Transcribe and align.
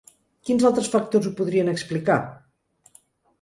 Quins 0.49 0.63
altres 0.69 0.89
factors 0.93 1.27
ho 1.27 1.33
podrien 1.41 1.69
explicar? 1.75 2.17